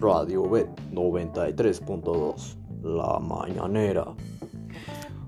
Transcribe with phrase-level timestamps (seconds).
[0.00, 4.06] Radio B 93.2, La Mañanera.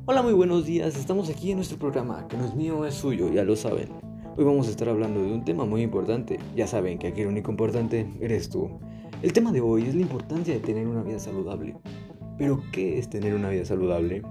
[0.06, 0.96] Hola, muy buenos días.
[0.96, 3.90] Estamos aquí en nuestro programa, que no es mío, es suyo, ya lo saben.
[4.34, 6.38] Hoy vamos a estar hablando de un tema muy importante.
[6.56, 8.70] Ya saben que aquí el único importante eres tú.
[9.20, 11.76] El tema de hoy es la importancia de tener una vida saludable.
[12.38, 14.22] Pero, ¿qué es tener una vida saludable?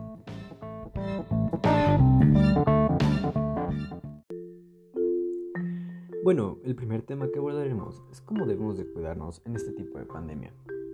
[6.23, 10.05] Bueno, el primer tema que abordaremos es cómo debemos de cuidarnos en este tipo de
[10.05, 10.53] pandemia.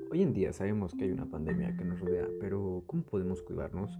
[0.09, 3.91] Hoy en día sabemos que hay una pandemia que nos rodea, pero ¿cómo podemos cuidarnos?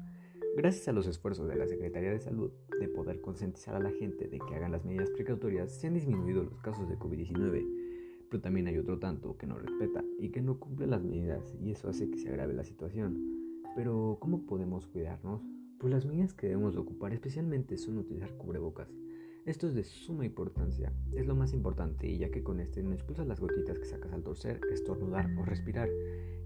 [0.55, 4.29] Gracias a los esfuerzos de la Secretaría de Salud de poder concientizar a la gente
[4.29, 7.67] de que hagan las medidas precautorias, se han disminuido los casos de COVID-19,
[8.29, 11.71] pero también hay otro tanto que no respeta y que no cumple las medidas y
[11.71, 13.61] eso hace que se agrave la situación.
[13.75, 15.41] Pero ¿cómo podemos cuidarnos?
[15.77, 18.87] Pues las medidas que debemos ocupar especialmente son utilizar cubrebocas
[19.47, 23.27] esto es de suma importancia, es lo más importante ya que con este no expulsas
[23.27, 25.87] las gotitas que sacas al torcer, estornudar o respirar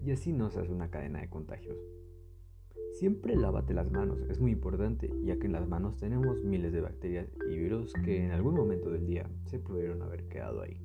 [0.04, 1.76] y así no se hace una cadena de contagios.
[2.92, 6.80] Siempre lávate las manos, es muy importante ya que en las manos tenemos miles de
[6.80, 10.80] bacterias y virus que en algún momento del día se pudieron haber quedado ahí.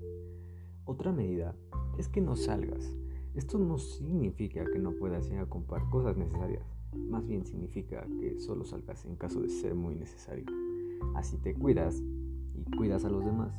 [0.85, 1.55] Otra medida
[1.99, 2.95] es que no salgas.
[3.35, 8.39] Esto no significa que no puedas ir a comprar cosas necesarias, más bien significa que
[8.39, 10.66] solo salgas en caso de ser muy necesario.
[11.15, 12.01] Así te cuidas
[12.53, 13.53] y cuidas a los demás.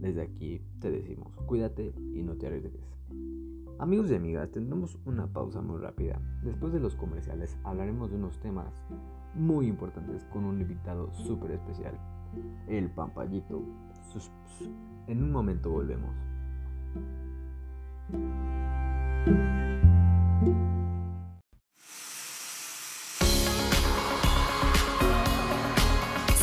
[0.00, 2.96] Desde aquí te decimos, cuídate y no te arriesgues.
[3.78, 6.18] Amigos y amigas, tendremos una pausa muy rápida.
[6.42, 8.72] Después de los comerciales hablaremos de unos temas
[9.34, 11.98] muy importantes con un invitado súper especial,
[12.68, 13.62] el Pampallito.
[15.06, 16.14] En un momento volvemos.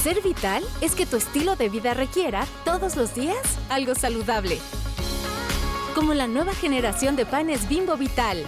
[0.04, 3.38] Ser vital es que tu estilo de vida requiera, todos los días,
[3.70, 4.60] algo saludable.
[5.96, 8.44] Como la nueva generación de panes Bimbo Vital,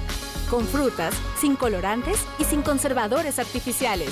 [0.50, 4.10] con frutas, sin colorantes y sin conservadores artificiales.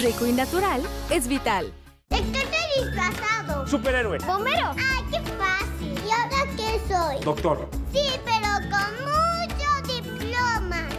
[0.00, 1.72] Rico y natural es vital.
[2.08, 3.68] Estoy disfrazado.
[3.68, 4.18] Superhéroe.
[4.26, 4.72] Bombero.
[4.72, 5.94] ¡Ay, qué fácil!
[6.04, 7.24] ¿Y ahora qué soy?
[7.24, 7.70] Doctor.
[7.92, 10.92] Sí, pero con muchos diplomas.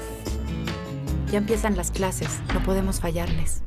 [1.30, 3.62] Ya empiezan las clases, no podemos fallarles.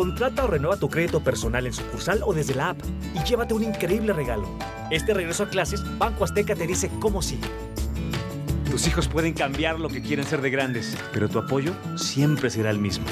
[0.00, 2.78] Contrata o renueva tu crédito personal en sucursal o desde la app
[3.14, 4.48] y llévate un increíble regalo.
[4.90, 7.46] Este regreso a clases, Banco Azteca te dice cómo sigue.
[8.70, 12.70] Tus hijos pueden cambiar lo que quieren ser de grandes, pero tu apoyo siempre será
[12.70, 13.04] el mismo.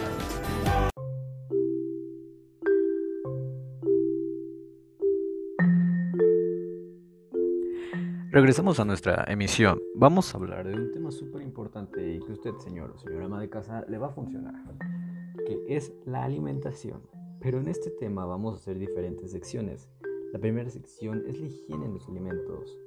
[8.31, 9.79] Regresamos a nuestra emisión.
[9.95, 13.41] Vamos a hablar de un tema súper importante y que usted, señor o señora ama
[13.43, 14.55] de casa, le va a funcionar
[15.47, 17.03] que es la alimentación.
[17.41, 19.89] Pero en este tema vamos a hacer diferentes secciones.
[20.33, 22.79] La primera sección es la higiene en los alimentos.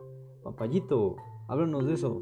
[0.43, 1.15] Papayito,
[1.47, 2.21] háblanos de eso.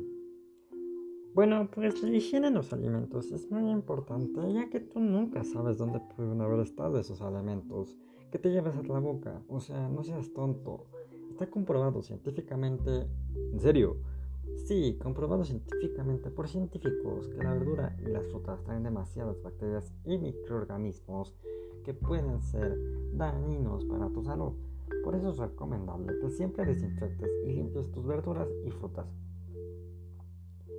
[1.34, 5.78] Bueno, pues la higiene en los alimentos es muy importante, ya que tú nunca sabes
[5.78, 7.98] dónde pueden haber estado esos alimentos
[8.32, 9.42] que te llevas a la boca.
[9.48, 10.86] O sea, no seas tonto.
[11.30, 13.08] Está comprobado científicamente.
[13.52, 13.98] ¿En serio?
[14.56, 20.18] Sí, comprobado científicamente por científicos que la verdura y las frutas traen demasiadas bacterias y
[20.18, 21.34] microorganismos
[21.84, 22.78] que pueden ser
[23.14, 24.54] dañinos para tu salud.
[25.04, 29.08] Por eso es recomendable que siempre desinfectes y limpies tus verduras y frutas.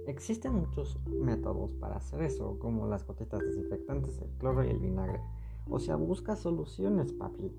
[0.07, 5.21] Existen muchos métodos para hacer eso, como las gotitas desinfectantes, el cloro y el vinagre.
[5.69, 7.53] O sea, busca soluciones, papi.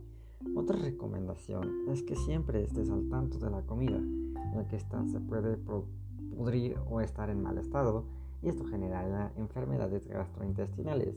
[0.55, 4.01] Otra recomendación es que siempre estés al tanto de la comida,
[4.53, 5.55] ya que esta se puede
[6.41, 8.03] pudrir o estar en mal estado
[8.41, 11.15] y esto generará enfermedades gastrointestinales.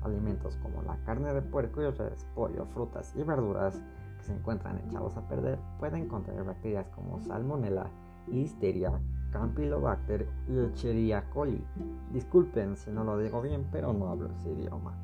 [0.00, 3.82] Alimentos como la carne de puerco y res, pollo, frutas y verduras
[4.16, 7.84] que se encuentran echados a perder pueden contener bacterias como salmonella,
[8.28, 8.98] listeria,
[9.30, 11.62] campylobacter y Escherichia coli.
[12.10, 14.96] Disculpen si no lo digo bien, pero no hablo ese idioma.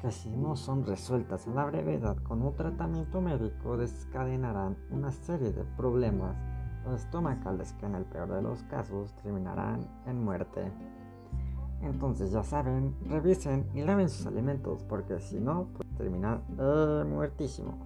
[0.00, 5.52] Que si no son resueltas a la brevedad con un tratamiento médico desencadenarán una serie
[5.52, 6.34] de problemas
[6.86, 10.72] estomacales que en el peor de los casos terminarán en muerte.
[11.82, 17.76] Entonces ya saben, revisen y laven sus alimentos porque si no, pues terminar eh, muertísimo.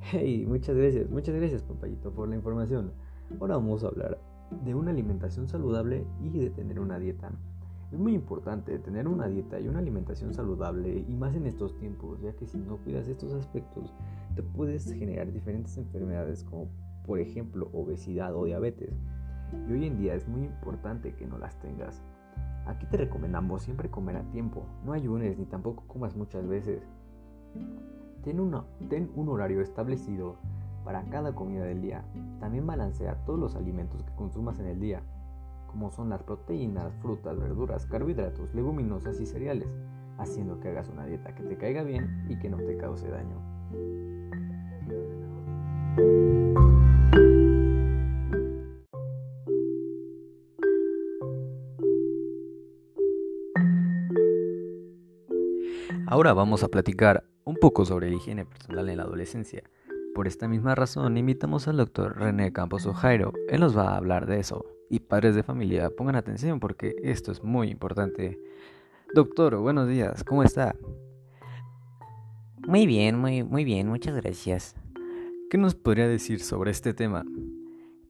[0.00, 2.92] Hey, muchas gracias, muchas gracias papayito por la información.
[3.40, 4.18] Ahora vamos a hablar
[4.64, 7.30] de una alimentación saludable y de tener una dieta.
[7.92, 12.20] Es muy importante tener una dieta y una alimentación saludable y más en estos tiempos,
[12.20, 13.94] ya que si no cuidas estos aspectos,
[14.42, 16.68] puedes generar diferentes enfermedades como
[17.06, 18.94] por ejemplo obesidad o diabetes.
[19.66, 22.02] Y hoy en día es muy importante que no las tengas.
[22.66, 26.82] Aquí te recomendamos siempre comer a tiempo, no ayunes ni tampoco comas muchas veces.
[28.22, 30.36] Ten, una, ten un horario establecido
[30.84, 32.04] para cada comida del día.
[32.40, 35.02] También balancea todos los alimentos que consumas en el día,
[35.66, 39.74] como son las proteínas, frutas, verduras, carbohidratos, leguminosas y cereales,
[40.18, 43.36] haciendo que hagas una dieta que te caiga bien y que no te cause daño.
[56.10, 59.62] Ahora vamos a platicar un poco sobre la higiene personal en la adolescencia.
[60.14, 63.34] Por esta misma razón, invitamos al doctor René Campos Ojairo.
[63.50, 64.64] Él nos va a hablar de eso.
[64.88, 68.40] Y padres de familia, pongan atención porque esto es muy importante.
[69.14, 70.74] Doctor, buenos días, ¿cómo está?
[72.66, 74.77] Muy bien, muy, muy bien, muchas gracias.
[75.50, 77.24] ¿Qué nos podría decir sobre este tema?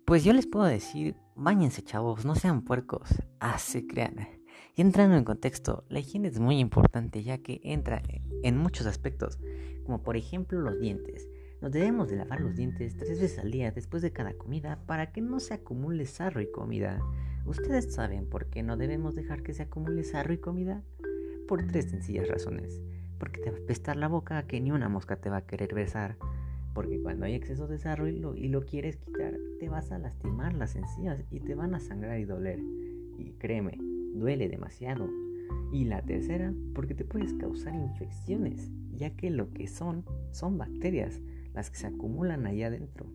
[0.05, 3.11] Pues yo les puedo decir, bañense chavos, no sean puercos.
[3.39, 3.59] Ah,
[3.89, 4.27] crean.
[4.75, 8.03] Y entrando en contexto, la higiene es muy importante ya que entra
[8.43, 9.39] en muchos aspectos,
[9.85, 11.29] como por ejemplo los dientes.
[11.61, 15.13] Nos debemos de lavar los dientes tres veces al día después de cada comida para
[15.13, 17.01] que no se acumule sarro y comida.
[17.47, 20.83] ¿Ustedes saben por qué no debemos dejar que se acumule sarro y comida?
[21.47, 22.83] Por tres sencillas razones.
[23.21, 25.73] Porque te va a pestar la boca que ni una mosca te va a querer
[25.73, 26.17] besar.
[26.79, 29.99] Porque cuando hay exceso de sarro y lo, y lo quieres quitar, te vas a
[29.99, 32.61] lastimar las encías y te van a sangrar y doler.
[33.19, 33.77] Y créeme,
[34.15, 35.11] duele demasiado.
[35.73, 41.21] Y la tercera, porque te puedes causar infecciones, ya que lo que son son bacterias
[41.53, 43.07] las que se acumulan allá adentro.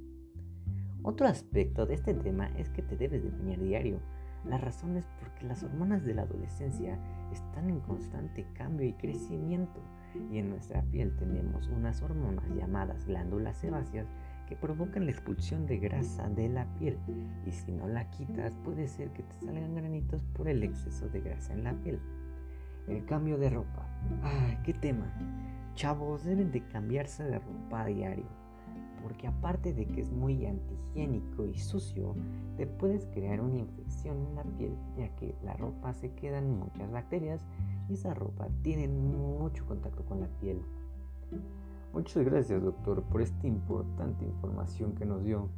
[1.01, 4.01] Otro aspecto de este tema es que te debes de bañar diario.
[4.44, 7.00] La razón es porque las hormonas de la adolescencia
[7.31, 9.80] están en constante cambio y crecimiento
[10.31, 14.07] y en nuestra piel tenemos unas hormonas llamadas glándulas sebáceas
[14.48, 16.98] que provocan la expulsión de grasa de la piel
[17.45, 21.21] y si no la quitas puede ser que te salgan granitos por el exceso de
[21.21, 22.00] grasa en la piel.
[22.88, 23.88] El cambio de ropa.
[24.21, 25.06] ¡Ay, qué tema!
[25.75, 28.27] Chavos deben de cambiarse de ropa a diario,
[29.01, 32.15] porque aparte de que es muy antihigiénico y sucio,
[32.57, 36.92] te puedes crear una infección en la piel, ya que la ropa se quedan muchas
[36.92, 37.44] bacterias
[37.89, 40.62] y esa ropa tiene mucho contacto con la piel.
[41.94, 45.50] Muchas gracias doctor por esta importante información que nos dio.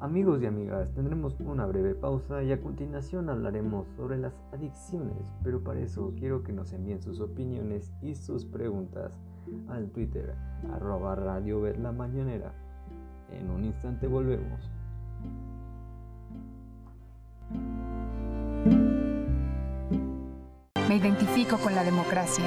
[0.00, 5.62] Amigos y amigas, tendremos una breve pausa y a continuación hablaremos sobre las adicciones, pero
[5.62, 9.18] para eso quiero que nos envíen sus opiniones y sus preguntas
[9.68, 10.34] al Twitter
[10.72, 12.52] arroba radio ver la mañanera.
[13.30, 14.70] En un instante volvemos.
[20.92, 22.44] Me identifico con la democracia.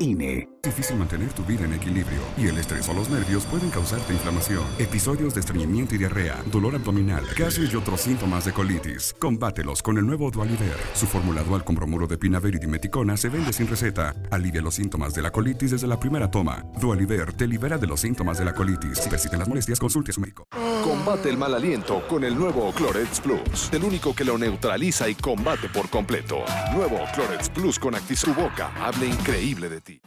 [0.00, 0.55] INE.
[0.66, 4.64] Difícil mantener tu vida en equilibrio y el estrés o los nervios pueden causarte inflamación,
[4.80, 9.14] episodios de estreñimiento y diarrea, dolor abdominal, gases y otros síntomas de colitis.
[9.20, 10.76] Combátelos con el nuevo Dualiver.
[10.92, 14.12] Su fórmula dual con bromuro de pinaver y dimeticona se vende sin receta.
[14.32, 16.64] Alivia los síntomas de la colitis desde la primera toma.
[16.80, 18.98] Dualiver te libera de los síntomas de la colitis.
[18.98, 20.48] Si persisten las molestias, consulte a su médico.
[20.82, 25.14] Combate el mal aliento con el nuevo Clorets Plus, el único que lo neutraliza y
[25.14, 26.38] combate por completo.
[26.74, 28.22] Nuevo Clorets Plus con Actis.
[28.22, 30.00] Tu boca hable increíble de ti.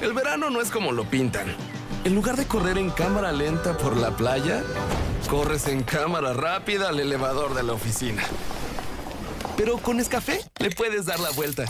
[0.00, 1.54] El verano no es como lo pintan.
[2.04, 4.62] En lugar de correr en cámara lenta por la playa,
[5.28, 8.22] corres en cámara rápida al elevador de la oficina.
[9.58, 11.66] Pero con Nescafé le puedes dar la vuelta.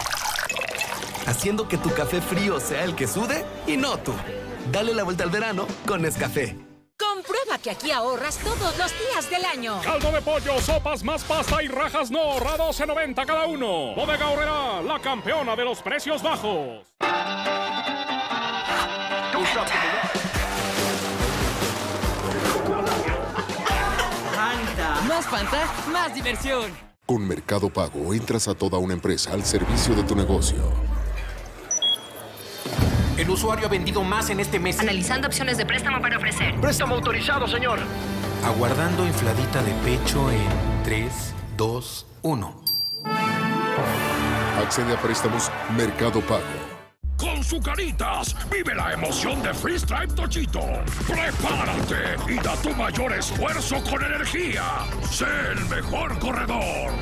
[1.27, 4.13] Haciendo que tu café frío sea el que sude y no tú.
[4.71, 6.57] Dale la vuelta al verano con Nescafé.
[6.97, 9.81] Comprueba que aquí ahorras todos los días del año.
[9.83, 13.95] Caldo de pollo, sopas más pasta y rajas no, a 12.90 cada uno.
[13.97, 16.87] Bodega Horrera, la campeona de los precios bajos.
[25.09, 26.71] Más Fanta, más diversión.
[27.05, 30.59] Con Mercado Pago entras a toda una empresa al servicio de tu negocio.
[33.17, 34.81] El usuario ha vendido más en este mes.
[34.81, 36.59] Analizando opciones de préstamo para ofrecer.
[36.61, 37.81] Préstamo autorizado, señor.
[38.45, 42.63] Aguardando infladita de pecho en 3, 2, 1.
[44.65, 46.60] Accede a préstamos Mercado Pago.
[47.51, 50.61] Con Zucaritas, vive la emoción de Freestripe Tochito.
[51.07, 54.63] Prepárate y da tu mayor esfuerzo con energía.
[55.11, 56.93] Sé el mejor corredor.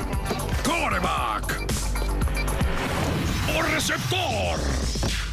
[0.63, 1.67] Coreback.
[3.55, 4.59] O receptor.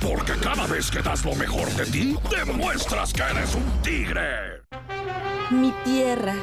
[0.01, 4.63] Porque cada vez que das lo mejor de ti, demuestras que eres un tigre.
[5.51, 6.35] Mi tierra.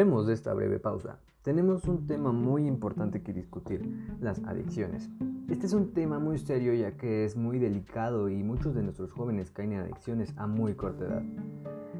[0.00, 1.18] Volvemos de esta breve pausa.
[1.42, 3.82] Tenemos un tema muy importante que discutir,
[4.18, 5.10] las adicciones.
[5.50, 9.12] Este es un tema muy serio ya que es muy delicado y muchos de nuestros
[9.12, 11.22] jóvenes caen en adicciones a muy corta edad.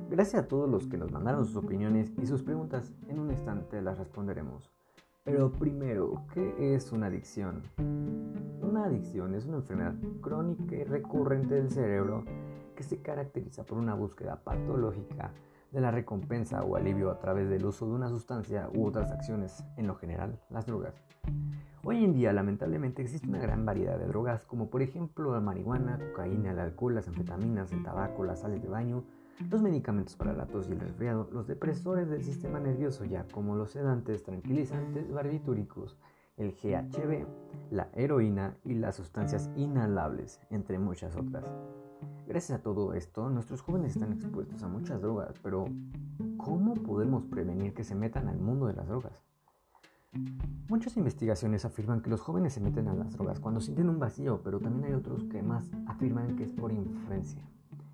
[0.08, 3.82] Gracias a todos los que nos mandaron sus opiniones y sus preguntas, en un instante
[3.82, 4.70] las responderemos.
[5.22, 7.64] Pero primero, ¿qué es una adicción?
[8.62, 12.24] Una adicción es una enfermedad crónica y recurrente del cerebro
[12.74, 15.34] que se caracteriza por una búsqueda patológica
[15.72, 19.64] de la recompensa o alivio a través del uso de una sustancia u otras acciones,
[19.76, 20.94] en lo general las drogas.
[21.82, 25.98] Hoy en día lamentablemente existe una gran variedad de drogas como por ejemplo la marihuana,
[25.98, 29.04] cocaína, el alcohol, las anfetaminas, el tabaco, las sales de baño,
[29.48, 33.56] los medicamentos para la tos y el resfriado, los depresores del sistema nervioso ya como
[33.56, 35.96] los sedantes, tranquilizantes, barbitúricos,
[36.36, 37.26] el GHB,
[37.70, 41.44] la heroína y las sustancias inhalables, entre muchas otras.
[42.26, 45.64] Gracias a todo esto, nuestros jóvenes están expuestos a muchas drogas, pero
[46.36, 49.24] ¿cómo podemos prevenir que se metan al mundo de las drogas?
[50.68, 54.40] Muchas investigaciones afirman que los jóvenes se meten a las drogas cuando sienten un vacío,
[54.42, 57.42] pero también hay otros que más afirman que es por influencia.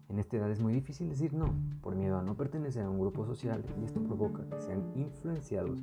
[0.08, 3.00] En esta edad es muy difícil decir no, por miedo a no pertenecer a un
[3.00, 5.82] grupo social y esto provoca que sean influenciados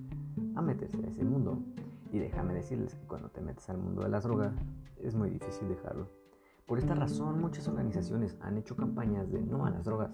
[0.55, 1.59] a meterse a ese mundo.
[2.11, 4.53] Y déjame decirles que cuando te metes al mundo de las drogas
[5.01, 6.22] es muy difícil dejarlo.
[6.73, 10.09] Por esta razón, muchas organizaciones han hecho campañas de no a las drogas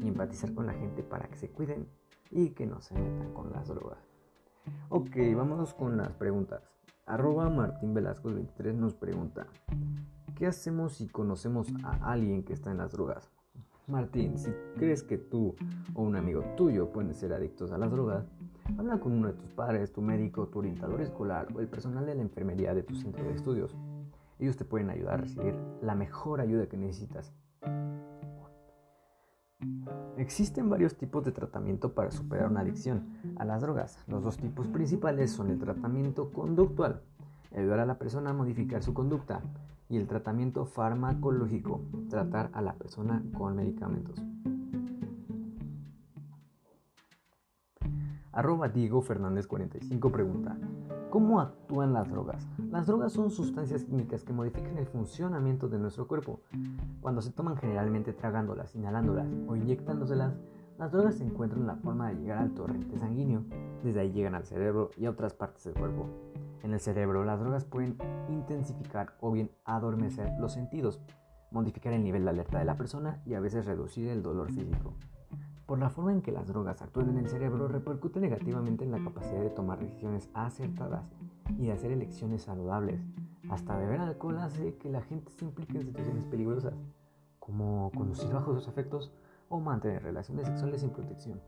[0.00, 1.88] y empatizar con la gente para que se cuiden
[2.30, 3.98] y que no se metan con las drogas.
[4.90, 6.70] Ok, vámonos con las preguntas.
[7.04, 9.48] Arroba Martín Velasco 23 nos pregunta,
[10.36, 13.28] ¿qué hacemos si conocemos a alguien que está en las drogas?
[13.88, 15.56] Martín, si crees que tú
[15.94, 18.24] o un amigo tuyo pueden ser adictos a las drogas,
[18.78, 22.14] habla con uno de tus padres, tu médico, tu orientador escolar o el personal de
[22.14, 23.74] la enfermería de tu centro de estudios.
[24.38, 27.32] Ellos te pueden ayudar a recibir la mejor ayuda que necesitas.
[30.16, 33.04] Existen varios tipos de tratamiento para superar una adicción
[33.36, 33.98] a las drogas.
[34.06, 37.02] Los dos tipos principales son el tratamiento conductual,
[37.54, 39.42] ayudar a la persona a modificar su conducta,
[39.88, 44.22] y el tratamiento farmacológico, tratar a la persona con medicamentos.
[48.34, 50.58] Arroba Diego Fernández 45 pregunta,
[51.08, 52.48] ¿cómo actúan las drogas?
[52.68, 56.40] Las drogas son sustancias químicas que modifican el funcionamiento de nuestro cuerpo.
[57.00, 60.34] Cuando se toman generalmente tragándolas, inhalándolas o inyectándoselas,
[60.78, 63.44] las drogas se encuentran en la forma de llegar al torrente sanguíneo.
[63.84, 66.08] Desde ahí llegan al cerebro y a otras partes del cuerpo.
[66.64, 67.96] En el cerebro, las drogas pueden
[68.28, 71.00] intensificar o bien adormecer los sentidos,
[71.52, 74.94] modificar el nivel de alerta de la persona y a veces reducir el dolor físico.
[75.66, 79.02] Por la forma en que las drogas actúan en el cerebro, repercute negativamente en la
[79.02, 81.08] capacidad de tomar decisiones acertadas
[81.58, 83.00] y de hacer elecciones saludables.
[83.48, 86.74] Hasta beber alcohol hace que la gente se implique en situaciones peligrosas,
[87.38, 89.12] como conducir bajo sus efectos
[89.48, 91.40] o mantener relaciones sexuales sin protección.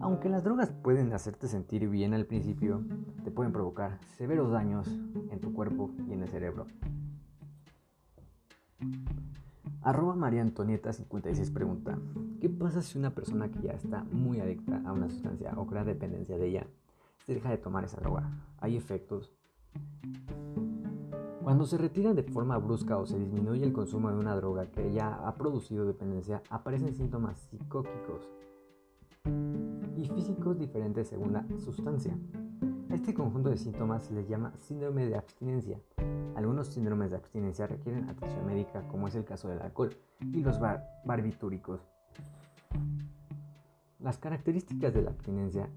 [0.00, 2.82] Aunque las drogas pueden hacerte sentir bien al principio,
[3.22, 4.88] te pueden provocar severos daños
[5.30, 6.66] en tu cuerpo y en el cerebro.
[9.82, 11.96] Arroba María Antonieta 56 pregunta,
[12.40, 15.84] ¿qué pasa si una persona que ya está muy adicta a una sustancia o crea
[15.84, 16.66] dependencia de ella
[17.24, 18.30] se deja de tomar esa droga?
[18.58, 19.32] ¿Hay efectos?
[21.42, 24.92] Cuando se retira de forma brusca o se disminuye el consumo de una droga que
[24.92, 28.28] ya ha producido dependencia, aparecen síntomas psicóticos
[29.96, 32.18] y físicos diferentes según la sustancia.
[32.90, 35.80] Este conjunto de síntomas se les llama síndrome de abstinencia
[36.36, 40.60] algunos síndromes de abstinencia requieren atención médica, como es el caso del alcohol y los
[41.04, 41.80] barbitúricos.
[44.06, 45.68] Las características de la abstinencia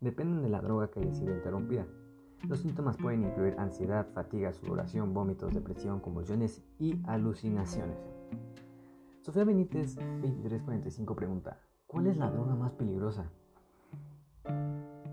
[0.00, 1.86] dependen de la droga que haya sido interrumpida.
[2.48, 7.96] Los síntomas pueden incluir ansiedad, fatiga, sudoración, vómitos, depresión, convulsiones y alucinaciones.
[9.20, 13.30] Sofía Benítez 2345 pregunta, ¿cuál es la droga más peligrosa?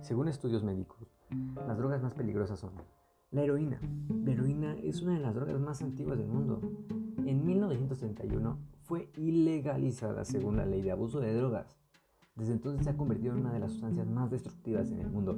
[0.01, 1.15] Según estudios médicos,
[1.67, 2.71] las drogas más peligrosas son
[3.29, 3.79] la heroína.
[4.25, 6.59] La heroína es una de las drogas más antiguas del mundo.
[7.23, 11.82] En 1931 fue ilegalizada según la ley de abuso de drogas.
[12.35, 15.37] Desde entonces se ha convertido en una de las sustancias más destructivas en el mundo,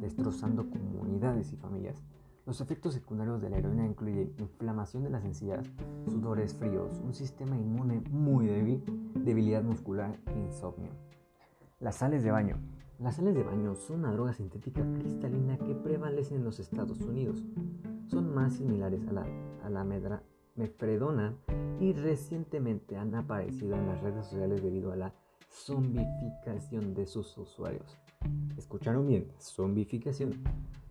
[0.00, 2.02] destrozando comunidades y familias.
[2.44, 5.66] Los efectos secundarios de la heroína incluyen inflamación de las encías,
[6.04, 10.90] sudores fríos, un sistema inmune muy débil, debilidad muscular e insomnio.
[11.80, 12.58] Las sales de baño.
[13.00, 17.44] Las sales de baño son una droga sintética cristalina que prevalece en los Estados Unidos.
[18.06, 19.26] Son más similares a la,
[19.64, 19.84] a la
[20.54, 21.34] mefredona
[21.80, 25.14] y recientemente han aparecido en las redes sociales debido a la
[25.48, 27.98] zombificación de sus usuarios.
[28.56, 29.32] ¿Escucharon bien?
[29.38, 30.42] Zombificación.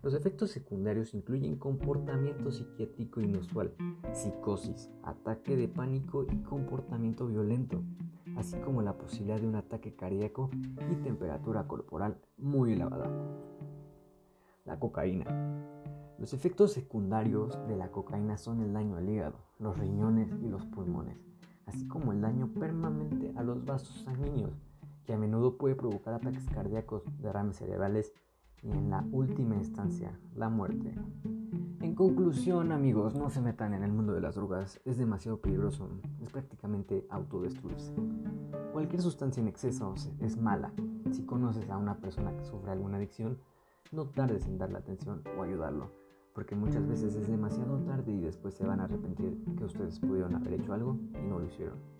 [0.02, 3.74] Los efectos secundarios incluyen comportamiento psiquiátrico inusual,
[4.12, 7.82] psicosis, ataque de pánico y comportamiento violento
[8.36, 10.50] así como la posibilidad de un ataque cardíaco
[10.90, 13.10] y temperatura corporal muy elevada.
[14.64, 15.24] La cocaína.
[16.18, 20.64] Los efectos secundarios de la cocaína son el daño al hígado, los riñones y los
[20.66, 21.18] pulmones,
[21.66, 24.52] así como el daño permanente los vasos sanguíneos,
[25.04, 28.12] que a menudo puede provocar ataques cardíacos, derrames cerebrales
[28.62, 30.92] y en la última instancia, la muerte.
[31.80, 35.88] En conclusión, amigos, no se metan en el mundo de las drogas, es demasiado peligroso,
[36.20, 37.94] es prácticamente autodestruirse.
[38.72, 40.72] Cualquier sustancia en exceso es mala.
[41.12, 43.38] Si conoces a una persona que sufre alguna adicción,
[43.92, 45.92] no tardes en darle atención o ayudarlo,
[46.34, 50.34] porque muchas veces es demasiado tarde y después se van a arrepentir que ustedes pudieron
[50.34, 51.95] haber hecho algo y no lo hicieron.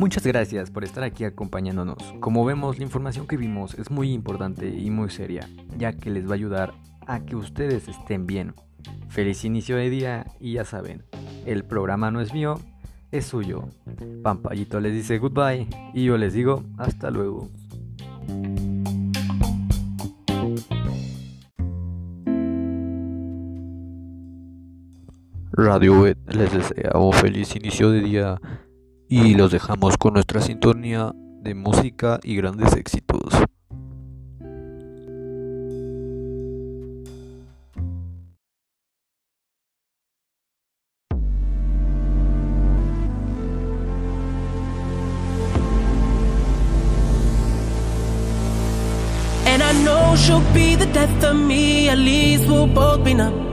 [0.00, 1.98] Muchas gracias por estar aquí acompañándonos.
[2.20, 6.26] Como vemos, la información que vimos es muy importante y muy seria, ya que les
[6.26, 6.72] va a ayudar
[7.06, 8.54] a que ustedes estén bien.
[9.10, 11.04] Feliz inicio de día y ya saben,
[11.44, 12.58] el programa no es mío,
[13.12, 13.68] es suyo.
[14.22, 17.50] Pampayito les dice goodbye y yo les digo hasta luego.
[25.52, 28.40] Radio Ed les desea un feliz inicio de día
[29.10, 31.12] y los dejamos con nuestra sintonía
[31.42, 33.34] de música y grandes éxitos.
[49.44, 53.49] And I know she'll be the death of me, at least we'll both be numb.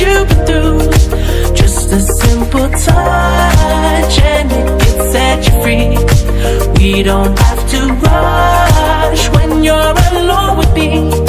[0.00, 1.54] you've been through.
[1.54, 5.90] Just a simple touch and it you free.
[6.78, 11.21] We don't have to rush when you're alone with me.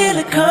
[0.00, 0.49] feel it current.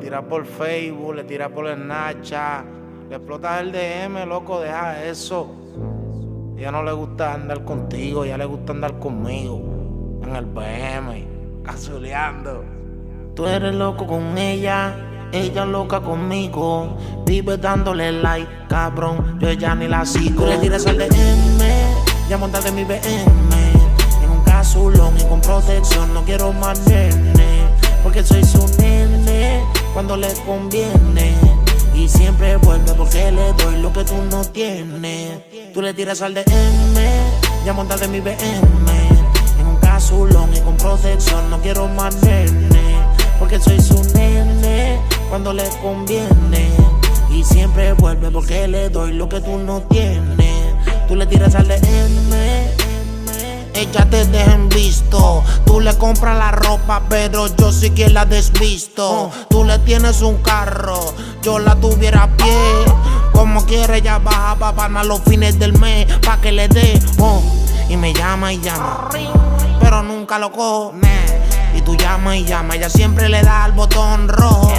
[0.00, 2.64] Tiras por Facebook, le tiras por Snapchat,
[3.08, 5.48] le explotas el DM, loco, deja eso.
[6.56, 9.60] Ella no le gusta andar contigo, ella le gusta andar conmigo.
[10.22, 12.64] En el BM, cazuleando.
[13.34, 14.94] Tú eres loco con ella,
[15.32, 16.96] ella loca conmigo.
[17.24, 20.44] Vive dándole like, cabrón, yo ya ni la sigo.
[20.44, 21.60] Tú le tiras al DM,
[22.28, 23.00] ya montate mi BM.
[24.22, 27.39] En un casulón y con protección, no quiero más nene.
[30.00, 31.34] Cuando le conviene.
[31.94, 35.40] Y siempre vuelve porque le doy lo que tú no tienes.
[35.74, 36.46] Tú le tiras al DM,
[37.66, 38.90] ya montate mi BM.
[39.58, 42.16] En un casulón y con protección, no quiero más
[43.38, 46.70] porque soy su nene cuando le conviene.
[47.30, 50.74] Y siempre vuelve porque le doy lo que tú no tienes.
[51.08, 52.89] Tú le tiras al DM,
[53.74, 55.42] ella te deja en visto.
[55.64, 59.30] Tú le compras la ropa, pero yo sí que la desvisto.
[59.48, 62.84] Tú le tienes un carro, yo la tuviera a pie.
[63.32, 67.00] Como quiere, ella baja pa' panar los fines del mes, pa' que le dé.
[67.18, 67.42] oh.
[67.88, 69.08] Y me llama y llama,
[69.80, 70.94] pero nunca lo cojo.
[71.74, 74.72] Y tú llamas y llamas, ella siempre le da al botón rojo.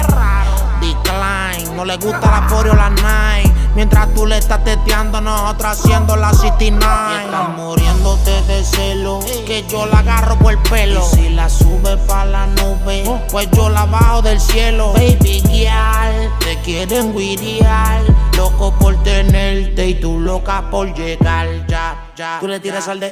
[0.80, 3.51] Decline, no le gusta la Foreo o la Nine.
[3.74, 7.22] Mientras tú le estás teteando, nosotros haciendo la 69.
[7.22, 11.02] Y estás muriéndote de celo, que yo la agarro por el pelo.
[11.12, 14.92] Y si la sube pa' la nube, pues yo la bajo del cielo.
[14.92, 18.02] Baby girl, te quieren guiriar.
[18.36, 21.48] Loco por tenerte y tú loca por llegar.
[21.66, 22.38] Ya, ya.
[22.40, 23.10] Tú le tiras al DM,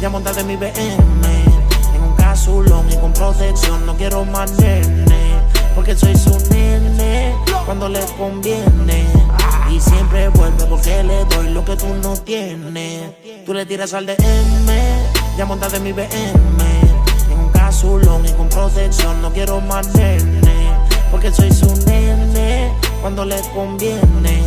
[0.00, 0.72] ya montate mi BM.
[1.94, 5.40] En un casulón y con protección, no quiero más nene.
[5.74, 9.06] Porque soy su nene cuando le conviene.
[9.72, 13.10] Y siempre vuelve porque le doy lo que tú no tienes.
[13.46, 14.16] Tú le tiras al DM,
[15.38, 16.10] ya montate mi BM.
[17.30, 20.76] En un casulón y con protección, no quiero más nene.
[21.10, 24.42] Porque soy su nene cuando le conviene.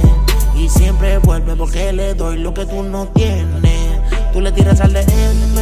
[0.55, 3.99] Y siempre vuelve porque le doy lo que tú no tienes.
[4.31, 5.55] Tú le tiras al DM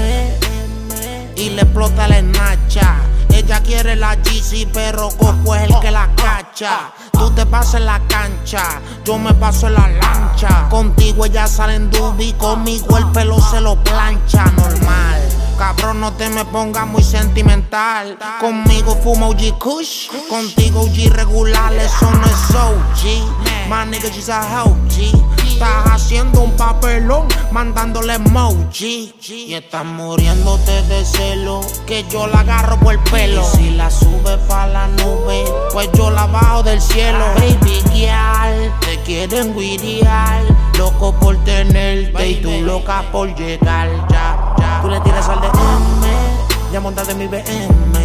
[1.37, 2.97] y le explota la esnacha.
[3.33, 6.91] Ella quiere la GC, pero Coco es el que la cacha.
[7.23, 10.67] Tú te pasas en la cancha, yo me paso en la lancha.
[10.69, 15.21] Contigo ella sale en dubi, conmigo el pelo se lo plancha, normal.
[15.57, 18.17] Cabrón, no te me pongas muy sentimental.
[18.41, 23.52] Conmigo fumo OG Kush, contigo OG regular, eso no es OG.
[23.69, 25.33] My nigga, she's a OG.
[25.47, 29.13] Estás haciendo un papelón, mandándole emoji.
[29.21, 33.41] Y estás muriéndote de celo, que yo la agarro por el pelo.
[33.53, 37.25] Y si la sube pa' la nube, pues yo la bajo del cielo.
[37.35, 40.41] Baby girl, te quieren guiriar.
[40.77, 43.89] Loco por tenerte y tú loca por llegar.
[44.09, 44.79] Ya, ya.
[44.81, 47.97] Tú le tiras al DM, ya montate mi BM.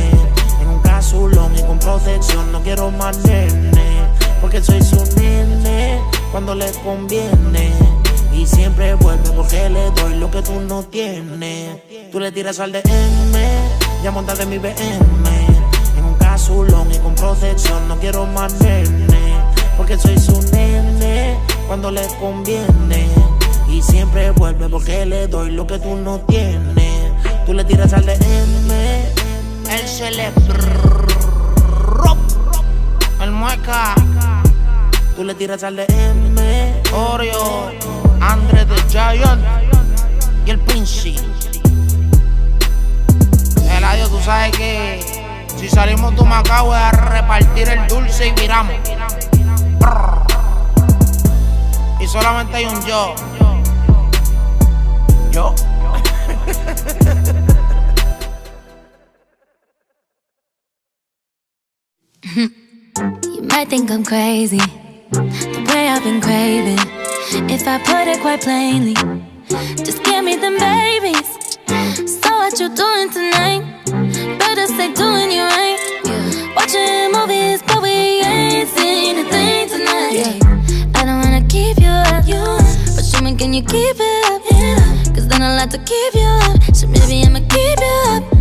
[0.61, 3.77] En un casulón y con protección, no quiero más nene.
[4.50, 6.00] Porque soy su nene
[6.32, 7.70] cuando le conviene.
[8.32, 11.76] Y siempre vuelve porque le doy lo que tú no tienes.
[12.11, 12.82] Tú le tiras al DM,
[14.02, 15.28] ya montate mi BM.
[15.98, 19.34] En un casulón y con protección, no quiero más nene.
[19.76, 23.06] Porque soy su nene cuando le conviene.
[23.68, 27.12] Y siempre vuelve porque le doy lo que tú no tienes.
[27.44, 30.32] Tú le tiras al DM, él se le
[33.20, 33.94] el mueca.
[35.18, 36.37] Tú le tiras al DM,
[36.94, 37.72] Oreo,
[38.20, 39.42] Andre the Giant
[40.46, 41.16] y el Pincy.
[43.68, 45.00] Eladio, tú sabes que
[45.57, 48.74] si salimos de Macao es a repartir el dulce y viramos.
[51.98, 53.16] Y solamente hay un yo.
[55.33, 55.52] Yo.
[63.35, 64.61] You might think I'm crazy,
[65.12, 66.79] the way I've been craving.
[67.51, 68.94] If I put it quite plainly,
[69.77, 71.29] just give me them babies.
[72.23, 73.62] So what you doing tonight?
[74.38, 75.79] Better stay doing you right.
[76.57, 80.42] Watching movies, but we ain't seen a thing tonight.
[80.94, 85.14] I don't wanna keep you up, but show me can you keep it up?
[85.14, 86.75] Cause then I'll have to keep you up.
[86.75, 88.38] So maybe I'ma keep you up.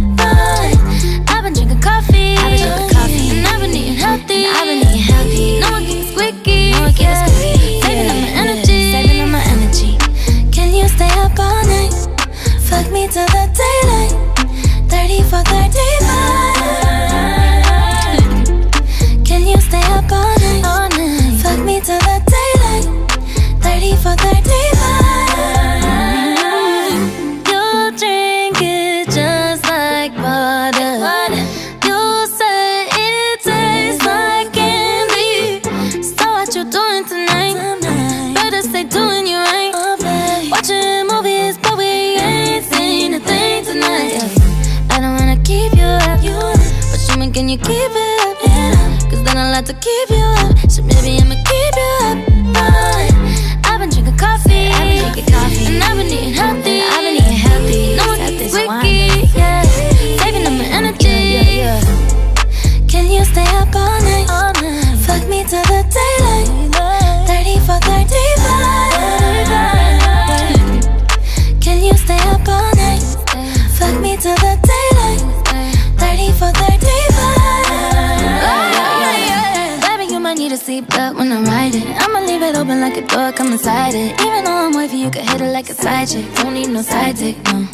[83.37, 84.19] Come inside it.
[84.19, 86.25] Even though I'm wifey, you can hit it like a side chick.
[86.37, 87.67] Don't need no side dick, no.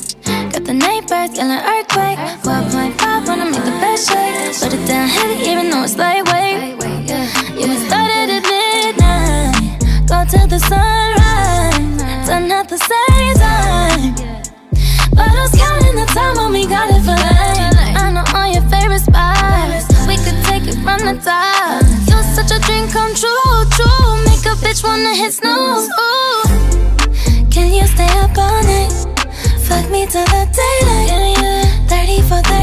[0.51, 2.19] Got the neighbors yelling earthquake.
[2.43, 4.59] 4.5 wanna make the best shake.
[4.59, 6.32] Put it down heavy, even though it's lightweight.
[24.93, 25.87] Wanna hit snooze.
[26.01, 26.43] Ooh.
[27.49, 28.93] Can you stay up all night?
[29.65, 31.89] Fuck me till the daylight.
[31.89, 32.62] 30 for 30